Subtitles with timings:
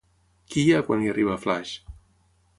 [0.53, 1.77] Qui hi ha, quan hi arriba Flash?